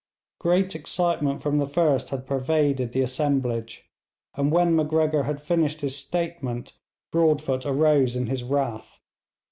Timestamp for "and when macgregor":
4.33-5.25